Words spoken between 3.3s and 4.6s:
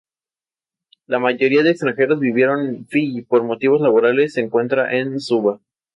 motivos laborales se